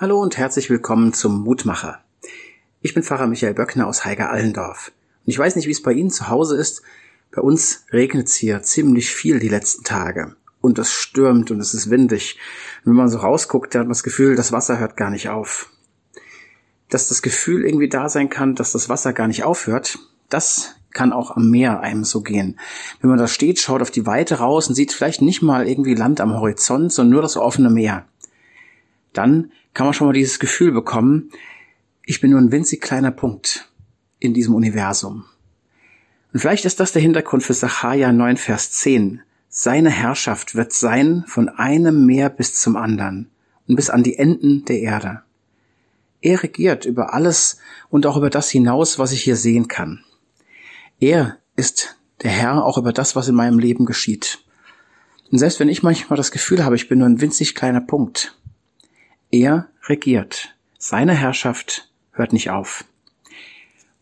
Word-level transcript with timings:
Hallo 0.00 0.22
und 0.22 0.38
herzlich 0.38 0.70
willkommen 0.70 1.12
zum 1.12 1.42
Mutmacher. 1.42 1.98
Ich 2.82 2.94
bin 2.94 3.02
Pfarrer 3.02 3.26
Michael 3.26 3.54
Böckner 3.54 3.88
aus 3.88 4.04
Heiger 4.04 4.30
Allendorf. 4.30 4.92
Und 5.26 5.32
ich 5.32 5.36
weiß 5.36 5.56
nicht, 5.56 5.66
wie 5.66 5.72
es 5.72 5.82
bei 5.82 5.92
Ihnen 5.92 6.10
zu 6.10 6.28
Hause 6.28 6.56
ist. 6.56 6.82
Bei 7.32 7.42
uns 7.42 7.84
regnet 7.92 8.28
es 8.28 8.36
hier 8.36 8.62
ziemlich 8.62 9.10
viel 9.10 9.40
die 9.40 9.48
letzten 9.48 9.82
Tage. 9.82 10.36
Und 10.60 10.78
es 10.78 10.92
stürmt 10.92 11.50
und 11.50 11.58
es 11.58 11.74
ist 11.74 11.90
windig. 11.90 12.38
Und 12.84 12.92
wenn 12.92 12.96
man 12.96 13.08
so 13.08 13.18
rausguckt, 13.18 13.74
dann 13.74 13.80
hat 13.80 13.86
man 13.88 13.94
das 13.94 14.04
Gefühl, 14.04 14.36
das 14.36 14.52
Wasser 14.52 14.78
hört 14.78 14.96
gar 14.96 15.10
nicht 15.10 15.30
auf. 15.30 15.68
Dass 16.88 17.08
das 17.08 17.20
Gefühl 17.20 17.64
irgendwie 17.64 17.88
da 17.88 18.08
sein 18.08 18.30
kann, 18.30 18.54
dass 18.54 18.70
das 18.70 18.88
Wasser 18.88 19.12
gar 19.12 19.26
nicht 19.26 19.42
aufhört, 19.42 19.98
das 20.28 20.76
kann 20.92 21.12
auch 21.12 21.32
am 21.32 21.50
Meer 21.50 21.80
einem 21.80 22.04
so 22.04 22.20
gehen. 22.20 22.60
Wenn 23.00 23.10
man 23.10 23.18
da 23.18 23.26
steht, 23.26 23.58
schaut 23.58 23.82
auf 23.82 23.90
die 23.90 24.06
Weite 24.06 24.36
raus 24.36 24.68
und 24.68 24.76
sieht 24.76 24.92
vielleicht 24.92 25.22
nicht 25.22 25.42
mal 25.42 25.68
irgendwie 25.68 25.94
Land 25.94 26.20
am 26.20 26.34
Horizont, 26.34 26.92
sondern 26.92 27.14
nur 27.14 27.22
das 27.22 27.36
offene 27.36 27.68
Meer. 27.68 28.06
Dann 29.18 29.50
kann 29.74 29.84
man 29.84 29.94
schon 29.94 30.06
mal 30.06 30.12
dieses 30.12 30.38
Gefühl 30.38 30.70
bekommen, 30.70 31.30
ich 32.06 32.20
bin 32.20 32.30
nur 32.30 32.40
ein 32.40 32.52
winzig 32.52 32.80
kleiner 32.80 33.10
Punkt 33.10 33.68
in 34.20 34.32
diesem 34.32 34.54
Universum. 34.54 35.24
Und 36.32 36.38
vielleicht 36.38 36.64
ist 36.64 36.78
das 36.78 36.92
der 36.92 37.02
Hintergrund 37.02 37.42
für 37.42 37.52
Sacharja 37.52 38.12
9, 38.12 38.36
Vers 38.36 38.70
10. 38.74 39.20
Seine 39.48 39.90
Herrschaft 39.90 40.54
wird 40.54 40.72
sein 40.72 41.24
von 41.26 41.48
einem 41.48 42.06
Meer 42.06 42.30
bis 42.30 42.54
zum 42.60 42.76
anderen 42.76 43.28
und 43.66 43.74
bis 43.74 43.90
an 43.90 44.04
die 44.04 44.14
Enden 44.14 44.64
der 44.66 44.78
Erde. 44.78 45.22
Er 46.20 46.40
regiert 46.44 46.84
über 46.84 47.12
alles 47.12 47.58
und 47.88 48.06
auch 48.06 48.16
über 48.16 48.30
das 48.30 48.48
hinaus, 48.48 49.00
was 49.00 49.10
ich 49.10 49.24
hier 49.24 49.34
sehen 49.34 49.66
kann. 49.66 50.04
Er 51.00 51.38
ist 51.56 51.98
der 52.22 52.30
Herr 52.30 52.64
auch 52.64 52.78
über 52.78 52.92
das, 52.92 53.16
was 53.16 53.26
in 53.26 53.34
meinem 53.34 53.58
Leben 53.58 53.84
geschieht. 53.84 54.44
Und 55.32 55.38
selbst 55.38 55.58
wenn 55.58 55.68
ich 55.68 55.82
manchmal 55.82 56.16
das 56.16 56.30
Gefühl 56.30 56.64
habe, 56.64 56.76
ich 56.76 56.88
bin 56.88 57.00
nur 57.00 57.08
ein 57.08 57.20
winzig 57.20 57.56
kleiner 57.56 57.80
Punkt, 57.80 58.37
er 59.30 59.68
regiert. 59.86 60.54
Seine 60.78 61.12
Herrschaft 61.12 61.90
hört 62.12 62.32
nicht 62.32 62.50
auf. 62.50 62.84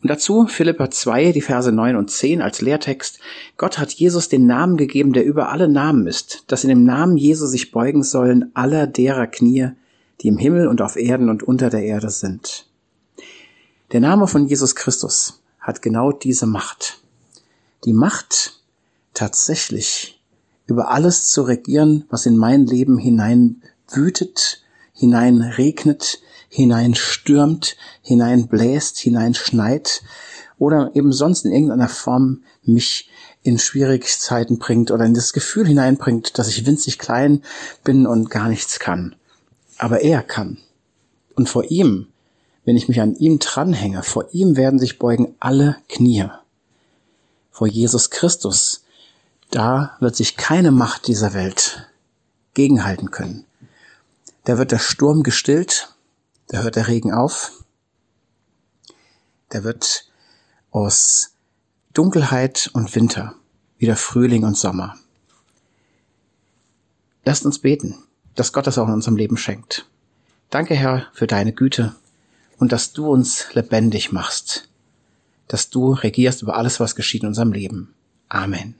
Und 0.02 0.10
dazu 0.10 0.46
Philippa 0.46 0.90
2, 0.90 1.32
die 1.32 1.40
Verse 1.40 1.72
9 1.72 1.96
und 1.96 2.10
10 2.10 2.42
als 2.42 2.60
Lehrtext. 2.60 3.18
Gott 3.56 3.78
hat 3.78 3.92
Jesus 3.92 4.28
den 4.28 4.46
Namen 4.46 4.76
gegeben, 4.76 5.12
der 5.12 5.24
über 5.24 5.48
alle 5.50 5.68
Namen 5.68 6.06
ist, 6.06 6.44
dass 6.46 6.64
in 6.64 6.68
dem 6.68 6.84
Namen 6.84 7.16
Jesu 7.16 7.46
sich 7.46 7.72
beugen 7.72 8.02
sollen 8.02 8.50
aller 8.54 8.86
derer 8.86 9.26
Knie, 9.26 9.70
die 10.20 10.28
im 10.28 10.38
Himmel 10.38 10.68
und 10.68 10.80
auf 10.80 10.96
Erden 10.96 11.28
und 11.28 11.42
unter 11.42 11.70
der 11.70 11.82
Erde 11.82 12.10
sind. 12.10 12.66
Der 13.92 14.00
Name 14.00 14.26
von 14.26 14.46
Jesus 14.46 14.74
Christus 14.74 15.42
hat 15.58 15.82
genau 15.82 16.12
diese 16.12 16.46
Macht. 16.46 17.00
Die 17.84 17.92
Macht, 17.92 18.60
tatsächlich 19.14 20.20
über 20.66 20.90
alles 20.90 21.30
zu 21.30 21.42
regieren, 21.42 22.04
was 22.10 22.26
in 22.26 22.36
mein 22.36 22.66
Leben 22.66 22.98
hinein 22.98 23.62
wütet 23.88 24.62
hineinregnet, 24.96 26.20
hineinstürmt, 26.48 27.76
hineinbläst, 28.02 28.98
hineinschneit 28.98 30.02
oder 30.58 30.90
eben 30.94 31.12
sonst 31.12 31.44
in 31.44 31.52
irgendeiner 31.52 31.88
Form 31.88 32.42
mich 32.62 33.08
in 33.42 33.58
Schwierigkeiten 33.58 34.58
bringt 34.58 34.90
oder 34.90 35.04
in 35.04 35.14
das 35.14 35.32
Gefühl 35.32 35.66
hineinbringt, 35.66 36.38
dass 36.38 36.48
ich 36.48 36.66
winzig 36.66 36.98
klein 36.98 37.42
bin 37.84 38.06
und 38.06 38.30
gar 38.30 38.48
nichts 38.48 38.80
kann. 38.80 39.14
Aber 39.78 40.00
er 40.00 40.22
kann. 40.22 40.58
Und 41.36 41.48
vor 41.48 41.70
ihm, 41.70 42.08
wenn 42.64 42.76
ich 42.76 42.88
mich 42.88 43.00
an 43.00 43.14
ihm 43.14 43.38
dranhänge, 43.38 44.02
vor 44.02 44.26
ihm 44.32 44.56
werden 44.56 44.78
sich 44.78 44.98
beugen 44.98 45.34
alle 45.38 45.76
Knie. 45.88 46.24
Vor 47.50 47.68
Jesus 47.68 48.10
Christus, 48.10 48.84
da 49.50 49.96
wird 50.00 50.16
sich 50.16 50.36
keine 50.36 50.72
Macht 50.72 51.06
dieser 51.06 51.32
Welt 51.32 51.86
gegenhalten 52.54 53.10
können. 53.10 53.45
Da 54.46 54.58
wird 54.58 54.70
der 54.70 54.78
Sturm 54.78 55.24
gestillt, 55.24 55.92
da 56.46 56.62
hört 56.62 56.76
der 56.76 56.86
Regen 56.86 57.12
auf, 57.12 57.64
da 59.48 59.64
wird 59.64 60.08
aus 60.70 61.34
Dunkelheit 61.92 62.70
und 62.72 62.94
Winter 62.94 63.34
wieder 63.78 63.96
Frühling 63.96 64.44
und 64.44 64.56
Sommer. 64.56 64.94
Lasst 67.24 67.44
uns 67.44 67.58
beten, 67.58 67.96
dass 68.36 68.52
Gott 68.52 68.68
das 68.68 68.78
auch 68.78 68.86
in 68.86 68.94
unserem 68.94 69.16
Leben 69.16 69.36
schenkt. 69.36 69.88
Danke, 70.48 70.76
Herr, 70.76 71.08
für 71.12 71.26
deine 71.26 71.52
Güte 71.52 71.96
und 72.58 72.70
dass 72.70 72.92
du 72.92 73.08
uns 73.08 73.52
lebendig 73.54 74.12
machst, 74.12 74.68
dass 75.48 75.70
du 75.70 75.92
regierst 75.92 76.42
über 76.42 76.56
alles, 76.56 76.78
was 76.78 76.94
geschieht 76.94 77.22
in 77.22 77.28
unserem 77.28 77.50
Leben. 77.50 77.96
Amen. 78.28 78.76